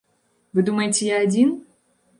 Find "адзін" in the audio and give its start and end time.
1.27-1.57